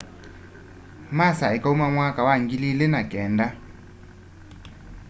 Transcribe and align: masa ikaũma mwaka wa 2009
masa 1.17 1.47
ikaũma 1.57 1.87
mwaka 1.95 2.21
wa 2.27 2.33
2009 2.37 3.51